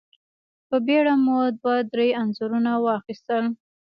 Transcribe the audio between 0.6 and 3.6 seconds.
په بېړه مو دوه درې انځورونه واخيستل.